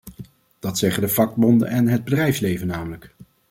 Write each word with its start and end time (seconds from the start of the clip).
Dat 0.59 0.77
zeggen 0.77 1.01
de 1.01 1.07
vakbonden 1.07 1.67
en 1.67 1.87
het 1.87 2.03
bedrijfsleven 2.03 2.67
namelijk. 2.67 3.15